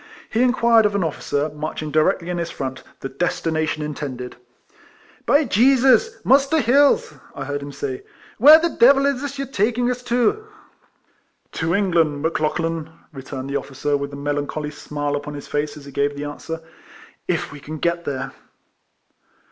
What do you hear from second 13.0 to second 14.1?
returned the officer,